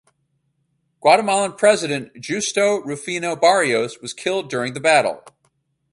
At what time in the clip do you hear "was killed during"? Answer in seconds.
4.01-4.73